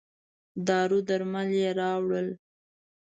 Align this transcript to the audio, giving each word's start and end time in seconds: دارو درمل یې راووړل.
دارو 0.67 0.99
درمل 1.07 1.49
یې 1.59 1.69
راووړل. 1.79 2.27